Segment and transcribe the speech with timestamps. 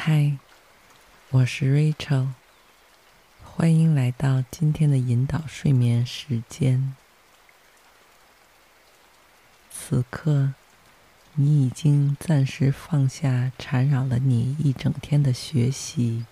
[0.00, 0.38] 嗨，
[1.30, 2.28] 我是 Rachel，
[3.42, 6.94] 欢迎来到今天的引导睡眠时间。
[9.72, 10.54] 此刻，
[11.34, 16.24] 你已经暂时放下缠绕了你一整天的学习、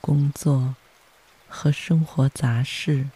[0.00, 0.76] 工作
[1.48, 3.08] 和生活杂事，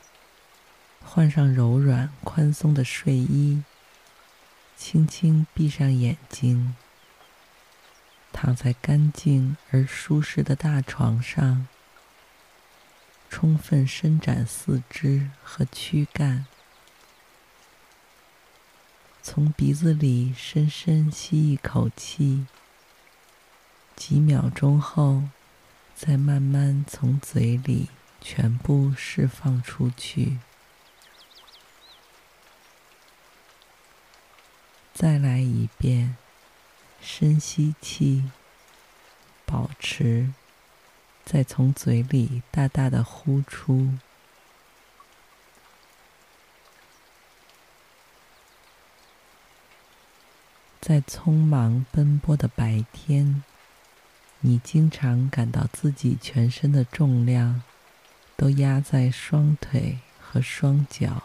[1.04, 3.62] 换上柔软宽松的睡衣，
[4.76, 6.74] 轻轻闭上眼睛。
[8.38, 11.66] 躺在干净而舒适的大床上，
[13.30, 16.44] 充分伸展四肢和躯干，
[19.22, 22.46] 从鼻子里深深吸一口气，
[23.96, 25.22] 几秒钟后，
[25.94, 27.88] 再慢慢从嘴里
[28.20, 30.36] 全部释放出去。
[34.92, 36.18] 再来一遍。
[37.08, 38.24] 深吸气，
[39.44, 40.32] 保持，
[41.24, 43.94] 再从嘴里大大的呼出。
[50.80, 53.44] 在匆忙奔波的白天，
[54.40, 57.62] 你经常感到自己全身的重量
[58.36, 61.22] 都压在双腿和双脚，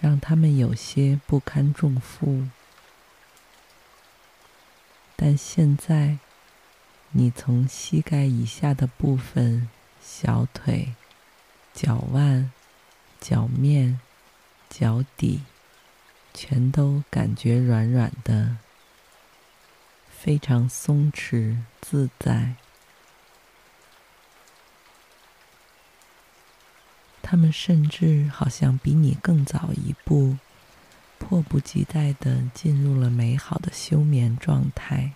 [0.00, 2.48] 让他们有些不堪重负。
[5.28, 6.18] 但现在，
[7.10, 9.68] 你从膝盖以下的部分、
[10.00, 10.94] 小腿、
[11.74, 12.52] 脚腕、
[13.20, 13.98] 脚面、
[14.70, 15.42] 脚底，
[16.32, 18.58] 全都感觉软软的，
[20.08, 22.54] 非常松弛自在。
[27.20, 30.36] 他们甚至好像比你更早一步。
[31.18, 35.12] 迫不及待的进入了美好的休眠状态。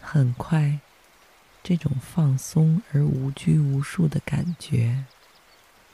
[0.00, 0.80] 很快，
[1.62, 5.06] 这种放松而无拘无束的感觉，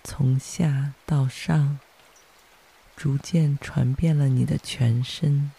[0.03, 1.79] 从下到上，
[2.97, 5.53] 逐渐传遍了你的全身。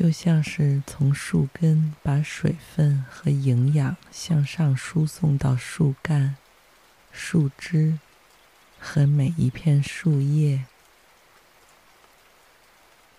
[0.00, 6.36] 就像是从树根把水分和营养向上输送到树干、
[7.12, 7.98] 树枝
[8.78, 10.64] 和每一片树叶，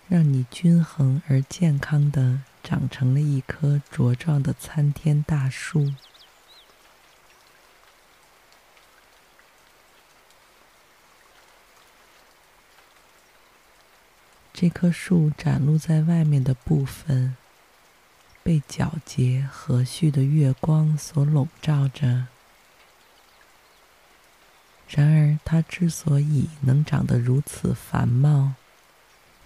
[0.08, 5.92] 让你均衡而健康的长成了一棵茁壮的参天大树。
[14.62, 17.34] 这棵树展露在外面的部分，
[18.44, 22.28] 被皎洁和煦的月光所笼罩着。
[24.88, 28.52] 然而，它之所以能长得如此繁茂，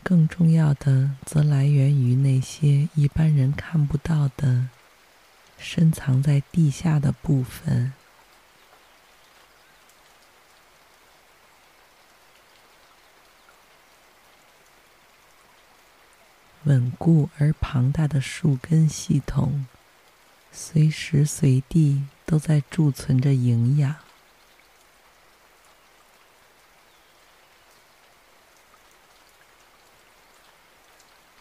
[0.03, 4.69] 更重要的则来源于那些一般人看不到的、
[5.57, 7.95] 深藏在地下的部分。
[16.66, 19.66] 稳固而庞大的树根系统，
[20.51, 23.95] 随时随地都在贮存着营养，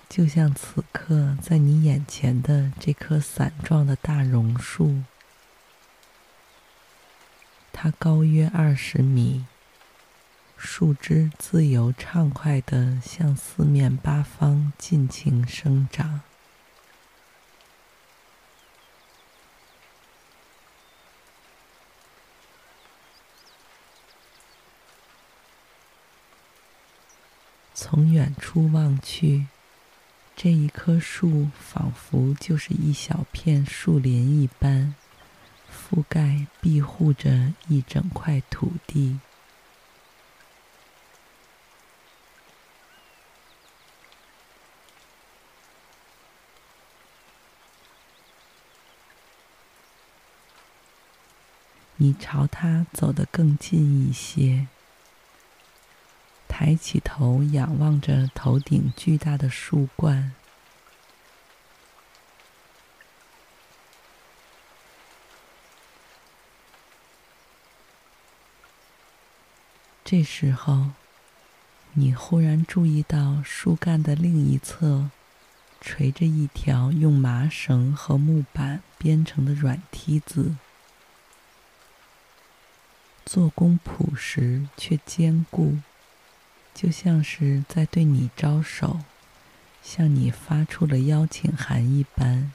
[0.07, 5.01] 就像此刻在你眼前的这棵伞状的大榕树，
[7.73, 9.45] 它高约二十米。
[10.65, 16.21] 树枝自由畅快地向四面八方尽情生长。
[27.75, 29.45] 从远处望去
[30.35, 34.95] 这一棵树仿佛就是一小片树林一般
[35.71, 39.19] 覆盖庇护着一整块土地。
[52.05, 54.67] 你朝它走得更近一些。
[56.47, 60.31] 抬起头，仰望着头顶巨大的树冠。
[70.03, 70.91] 这时候，
[71.93, 75.09] 你忽然注意到树干的另一侧，
[75.81, 80.55] 垂着一条用麻绳和木板编成的软梯子，
[83.25, 85.79] 做工朴实却坚固。
[86.73, 88.99] 就像是在对你招手，
[89.81, 92.51] 向你发出了邀请函一般。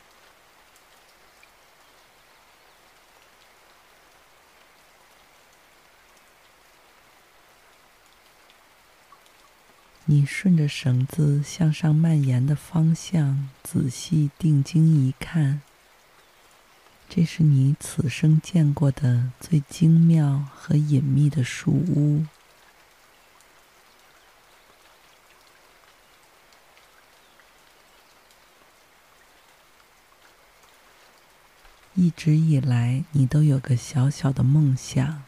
[10.05, 15.63] 你顺着绳子向上蔓延的方向仔细定睛一看，
[17.13, 22.25] 这是你此生见过的最精妙和隐秘的树屋。
[31.97, 35.25] 一直以来，你都有个小小的梦想，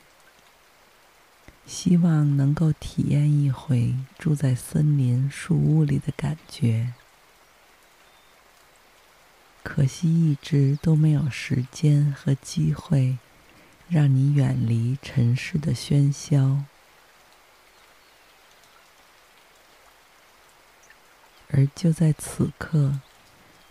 [1.67, 6.95] 希望能够体验一回住在森林树屋里的感觉。
[9.63, 13.19] 可惜一直都没有时间和机会，
[13.89, 16.65] 让你远离尘世的喧嚣。
[21.51, 23.01] 而就在此刻。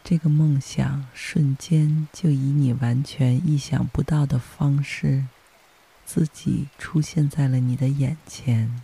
[0.04, 5.26] 这个梦想瞬间就以你完全意想不到的方式，
[6.06, 8.82] 自己出现在了你的眼前。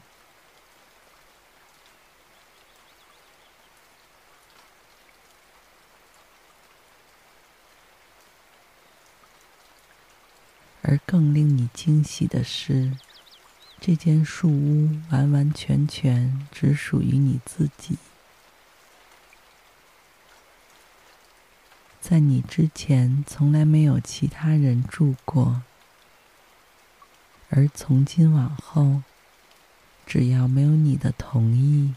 [10.89, 12.93] 而更令你惊喜的是，
[13.81, 17.97] 这间树屋完完全全只属于你自己。
[21.99, 25.61] 在你之前，从来没有其他人住过，
[27.49, 29.03] 而从今往后，
[30.05, 31.95] 只要没有你的同意，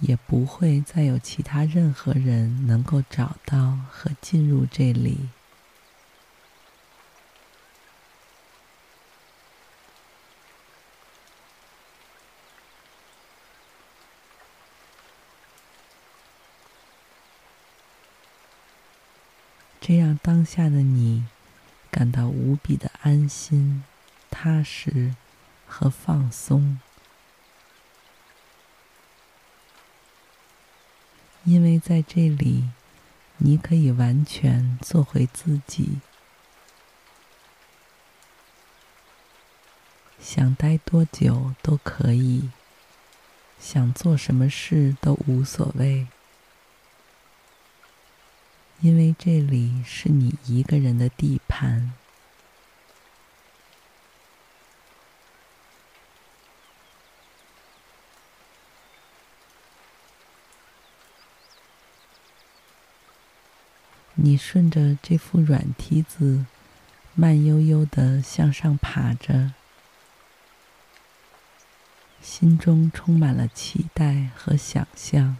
[0.00, 5.28] 也不会再有其他任何人能够找到和进入这里。
[19.86, 21.24] 这让当下的你
[21.92, 23.84] 感到无比的安心、
[24.32, 25.14] 踏实
[25.64, 26.80] 和放松，
[31.44, 32.68] 因为在这里，
[33.36, 36.00] 你可以完全做回自己，
[40.18, 42.50] 想待多久都可以，
[43.60, 46.08] 想做什么事都无所谓。
[48.80, 51.92] 因为这里是你一个人的地盘。
[64.18, 66.46] 你顺着这副软梯子，
[67.14, 69.52] 慢悠悠的向上爬着，
[72.20, 75.36] 心中充满了期待和想象。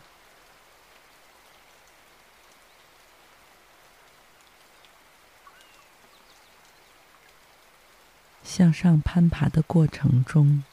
[8.56, 10.64] 向上攀爬的过程中，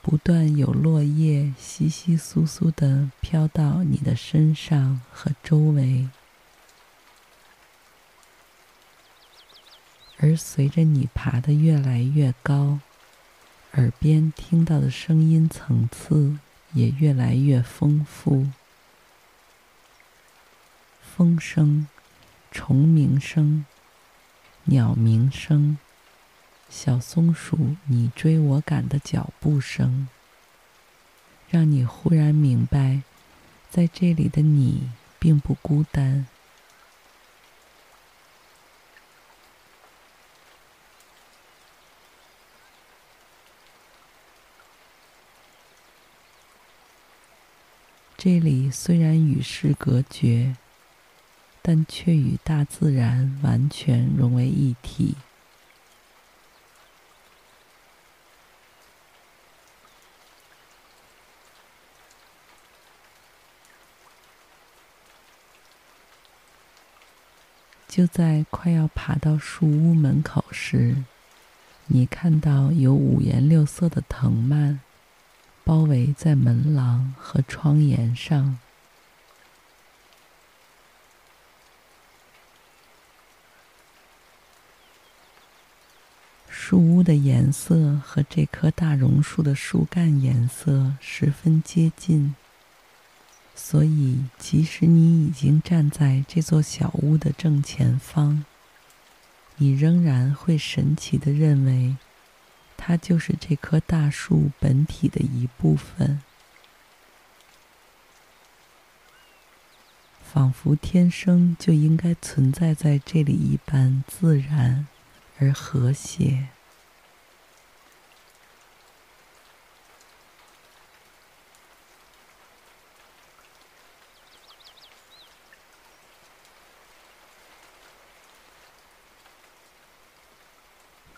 [0.00, 6.08] 不断有落叶稀稀疏疏的飘到你的身上和周围，
[10.16, 12.78] 而随着你爬得越来越高，
[13.72, 16.38] 耳边听到的声音层次
[16.72, 18.46] 也越来越丰富，
[21.02, 21.86] 风声、
[22.50, 23.66] 虫鸣声、
[24.64, 25.76] 鸟鸣声。
[26.76, 30.08] 小松鼠你追我赶的脚步声，
[31.48, 33.02] 让你忽然明白，
[33.70, 34.90] 在这里的你
[35.20, 36.26] 并不孤单。
[48.18, 50.56] 这里虽然与世隔绝，
[51.62, 55.14] 但却与大自然完全融为一体。
[67.94, 70.96] 就在快要爬到树屋门口时，
[71.86, 74.80] 你看到有五颜六色的藤蔓
[75.62, 78.58] 包围在门廊和窗沿上。
[86.48, 92.34] 树屋的颜色和这棵大榕树的树干颜色十分接近。
[93.54, 98.44] 所以，即使你已经站在这座小屋的正前方，
[99.56, 101.96] 你仍然会神奇地认为，
[102.76, 106.20] 它就是这棵大树本体的一部分，
[110.22, 114.86] 仿佛天生就应该存在在这里一般自然
[115.38, 116.48] 而和谐。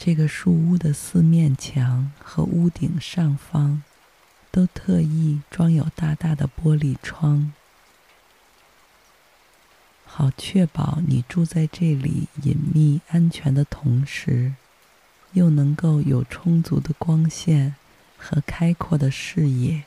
[0.07, 3.83] 这个树屋的四面墙和屋顶上方，
[4.53, 7.53] 都特意装有大大的玻璃窗，
[10.05, 14.55] 好确保你住在这里隐秘安全的同时，
[15.33, 17.75] 又能够有充足的光线
[18.17, 19.83] 和开阔的视野。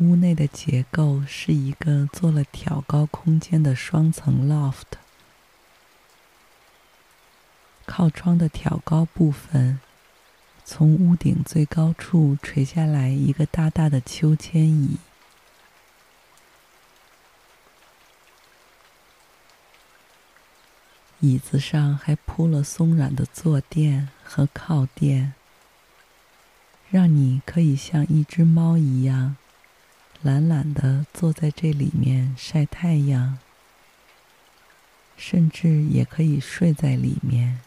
[0.00, 4.98] 屋的结构是一个做了挑高空间的双层 loft，
[7.86, 9.80] 靠窗的挑高部分，
[10.64, 14.98] 从屋顶最高处垂下来一个大大的秋千椅，
[21.20, 25.34] 椅子上还铺了松软的坐垫和靠垫，
[26.90, 29.36] 让你可以像一只猫一样。
[30.24, 33.38] 懒懒的坐在这里面晒太阳，
[35.18, 37.60] 甚至也可以睡在里面。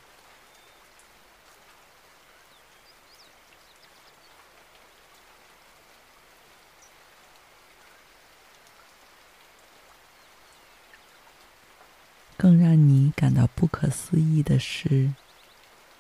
[12.36, 15.14] 更让你感到不可思议的是，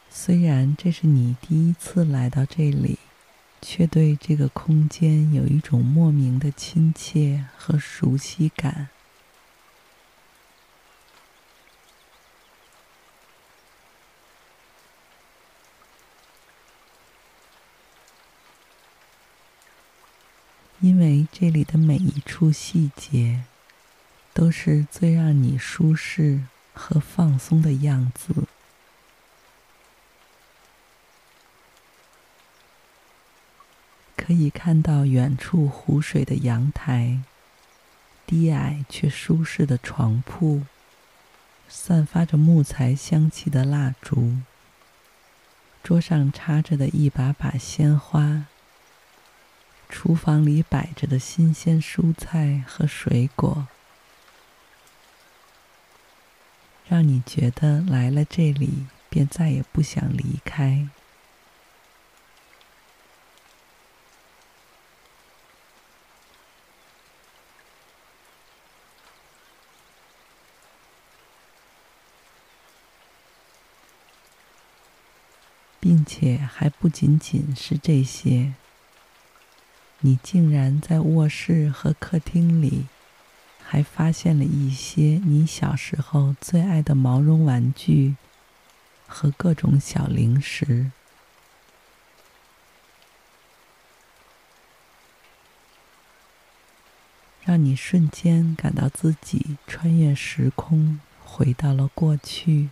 [0.09, 2.97] 虽然这是你第一次来到这里。
[3.61, 8.89] 却对这个空间有一种莫名的亲切和熟悉感，
[20.79, 23.43] 因为这里的每一处细节，
[24.33, 28.47] 都是最让你舒适和放松的样子。
[34.27, 37.21] 可以看到远处湖水的阳台，
[38.25, 40.63] 低矮却舒适的床铺，
[41.69, 44.35] 散发着木材香气的蜡烛，
[45.81, 48.47] 桌上插着的一把把鲜花，
[49.87, 53.69] 厨房里摆着的新鲜蔬菜和水果，
[56.89, 60.89] 让你觉得来了这里便再也不想离开。
[75.79, 78.53] 并而且还不仅仅是这些，
[79.99, 82.85] 你竟然在卧室和客厅里，
[83.61, 88.15] 还发现了一些你小时候最爱的毛绒玩具
[89.05, 90.91] 和各种小零食，
[97.43, 102.69] 让你瞬间感到自己穿越时空，回到了过去。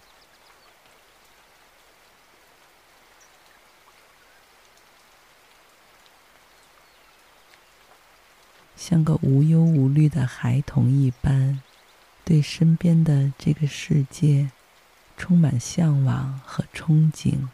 [8.87, 11.59] 像个无忧无虑的孩童一般，
[12.23, 14.51] 对身边的这个世界
[15.17, 17.47] 充满向往和憧憬。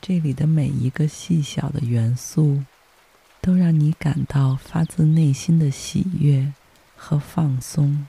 [0.00, 2.64] 这里的每一个细小的元素，
[3.40, 6.52] 都让你感到发自内心的喜悦
[6.96, 8.08] 和放松。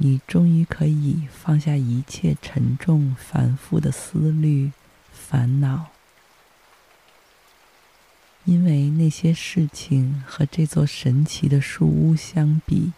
[0.00, 4.70] 你终于可以放下一切沉重繁复的思虑、
[5.12, 5.86] 烦恼，
[8.44, 12.92] 因为那些事情和这座神奇的树屋相比，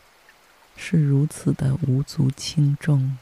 [0.76, 3.16] 是如此的无足轻重。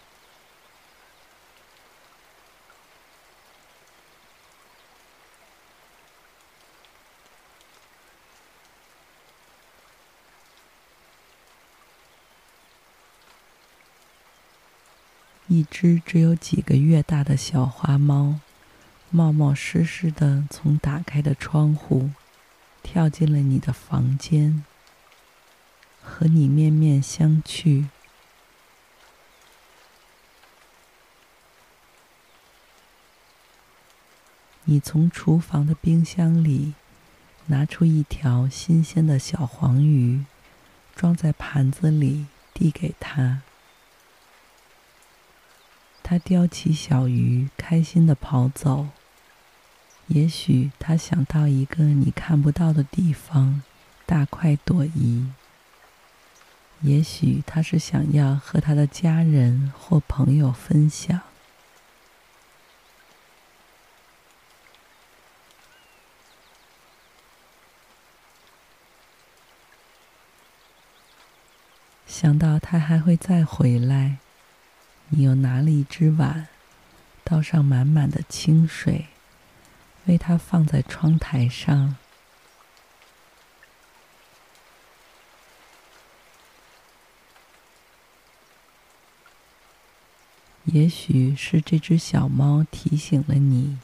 [15.58, 18.38] 一只只有几个月大的小花猫，
[19.10, 22.10] 冒冒失失地从打开的窗户
[22.80, 24.62] 跳进了你的房间，
[26.00, 27.86] 和你面面相觑。
[34.62, 36.74] 你从厨房的冰箱里
[37.46, 40.24] 拿出一条新鲜的小黄鱼，
[40.94, 43.42] 装在盘子里，递给他。
[46.10, 48.86] 他叼起小鱼，开心的跑走。
[50.06, 53.62] 也许他想到一个你看不到的地方，
[54.06, 55.30] 大快朵颐。
[56.80, 61.20] 也许他是想要和他的家人或朋友分享。
[72.06, 74.16] 想到他还会再回来。
[75.10, 76.48] 你又拿了一只碗，
[77.24, 79.06] 倒上满满的清水，
[80.04, 81.96] 为它放在窗台上。
[90.64, 93.78] 也许是这只小猫提醒了你，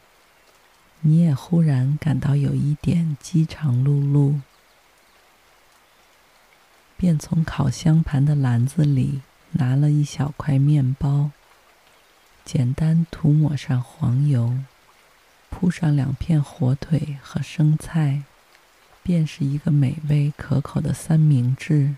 [1.01, 4.43] 你也忽然感到有一点饥肠辘辘，
[6.99, 9.23] 便从烤箱盘的篮子里。
[9.57, 11.31] 拿了一小块面包，
[12.45, 14.59] 简单涂抹上黄油，
[15.49, 18.23] 铺上两片火腿和生菜，
[19.05, 21.95] 便是一个美味可口的三明治。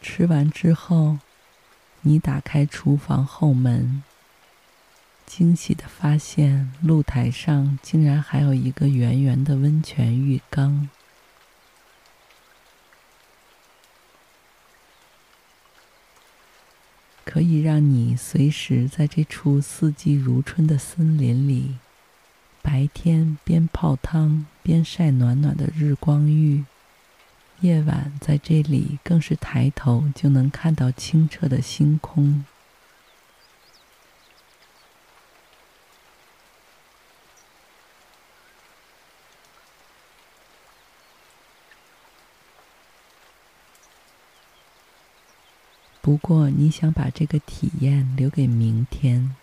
[0.00, 1.18] 吃完之后，
[2.02, 4.04] 你打开厨房后门。
[5.26, 10.88] 惊喜的发现，露台上竟然还有一个圆圆的温泉浴缸，
[17.24, 21.78] 可以让你随时在这处四季如春的森林里，
[22.62, 26.64] 白天边泡汤边晒暖暖的日光浴，
[27.60, 32.44] 夜晚在这里更是抬头就能看到清澈的星空。
[46.04, 49.34] 不过，你想把这个体验留给明天。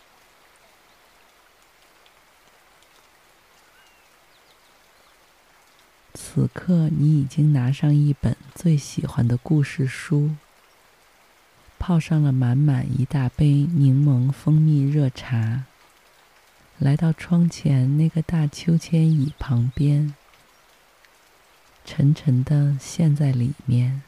[6.14, 10.36] 此刻，你已经拿上一本最喜欢的故事书，
[11.80, 15.64] 泡上了满满一大杯柠檬蜂蜜热茶，
[16.78, 20.14] 来到窗前那个大秋千椅旁边，
[21.84, 24.04] 沉沉地陷在里面。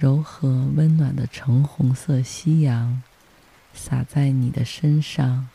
[0.00, 3.02] 柔和温暖的橙红色夕阳
[3.74, 5.50] 洒在你的身上，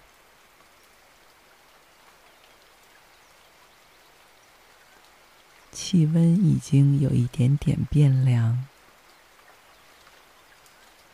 [5.72, 8.68] 气温已经有一点点变凉。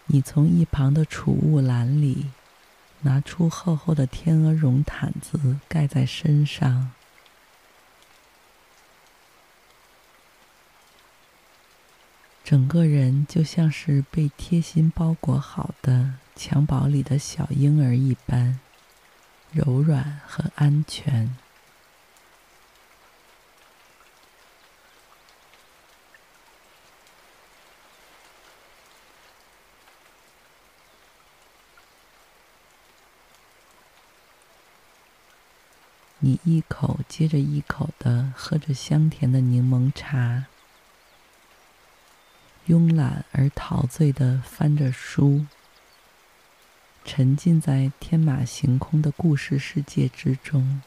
[0.08, 2.32] 你从一旁的储物篮里
[3.04, 6.92] 拿出厚厚的天鹅绒毯子盖在身上。
[12.44, 18.60] 整个人就像是被贴心包裹好的襁褓里的小婴儿一般，
[19.52, 21.36] 柔软和安全。
[36.24, 40.46] 你一口接着一口的喝着香甜的柠檬茶，
[42.72, 45.46] 慵懒而陶醉的翻着书，
[47.04, 50.82] 沉浸在天马行空的故事世界之中。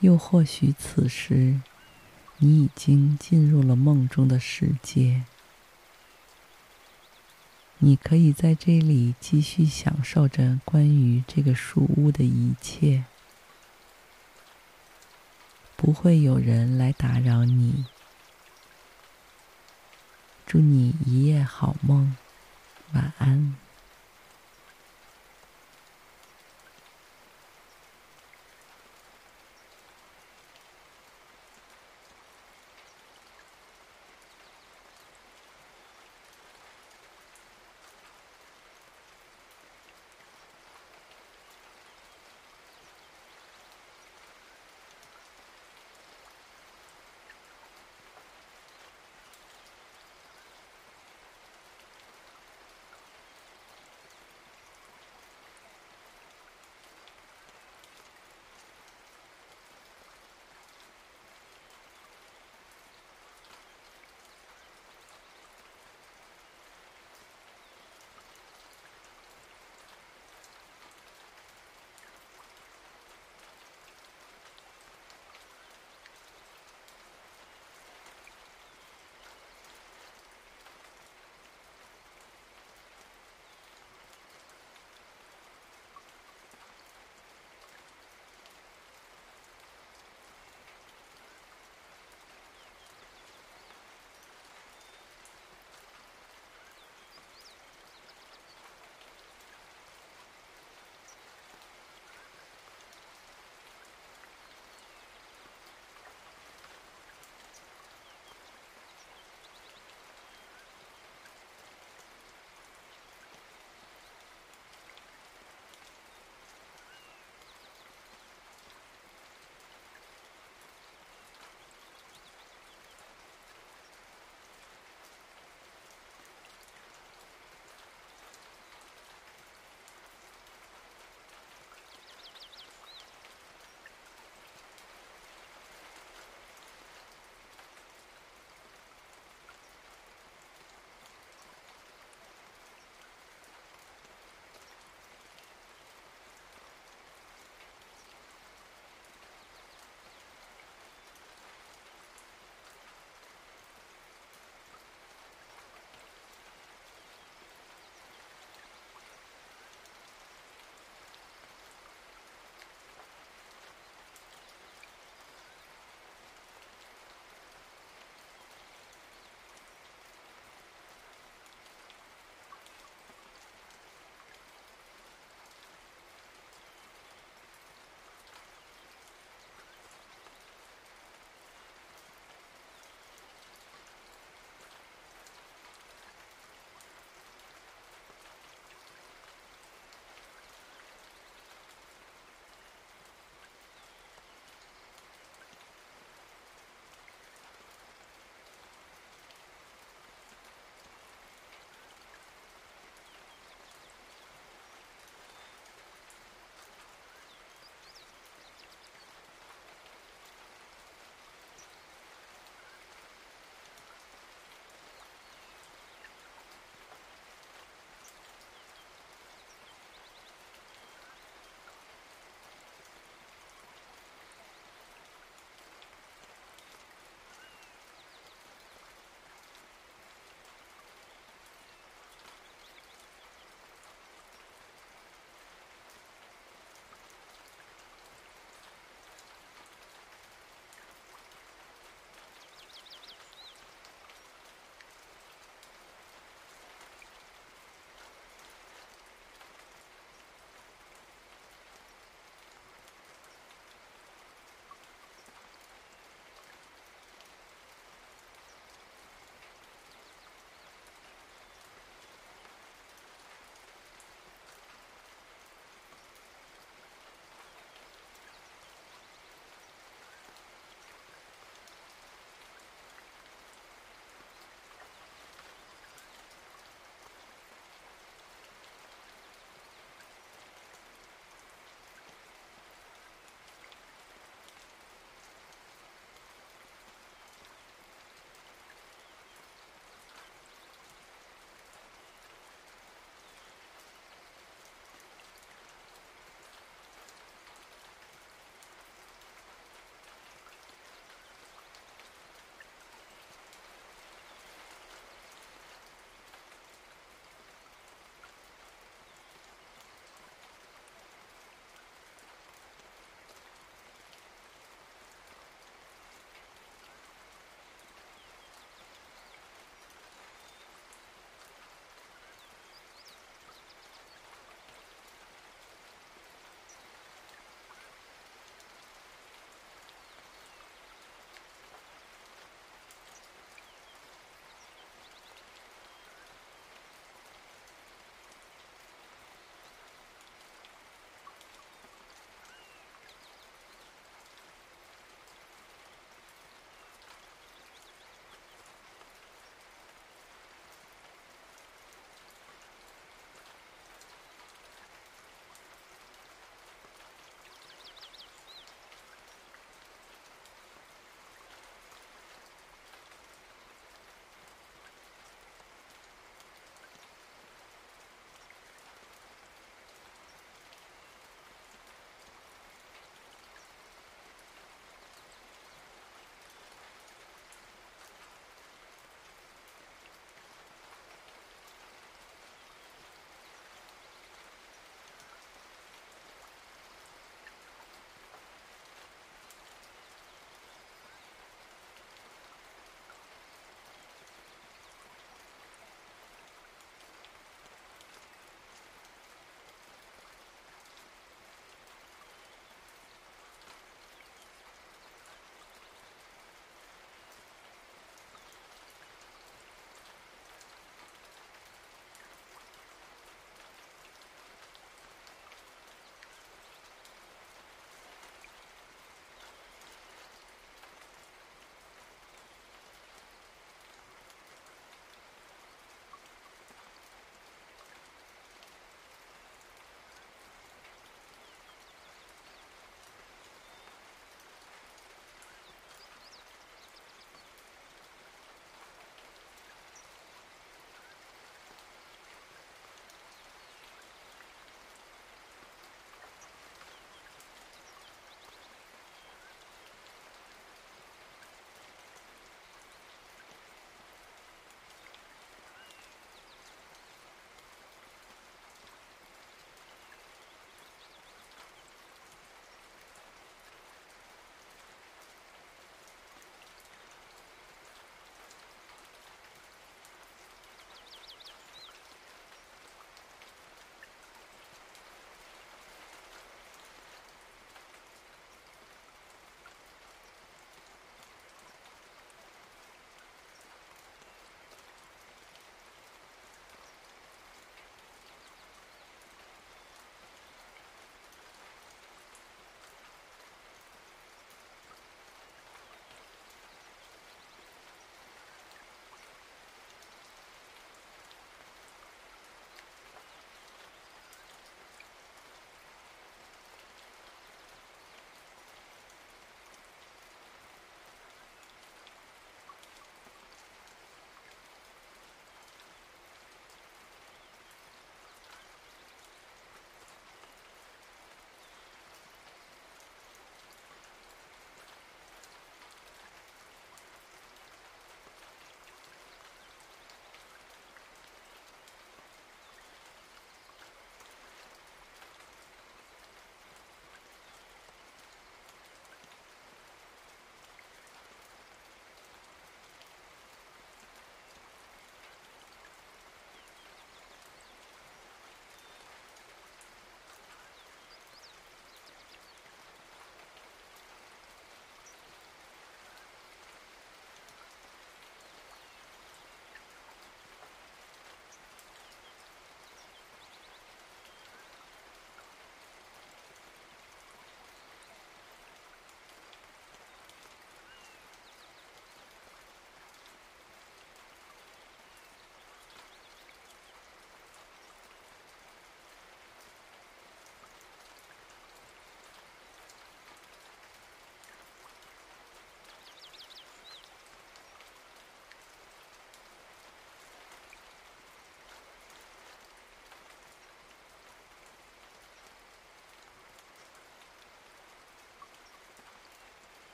[0.00, 1.60] 又或许此时，
[2.38, 5.22] 你已经进入了梦中的世界，
[7.80, 13.04] 你可以在这里继续享受着关于这个树屋的一切，
[15.76, 17.86] 不会有人来打扰你。
[20.44, 22.16] 祝你一夜好梦，
[22.94, 23.54] 晚安。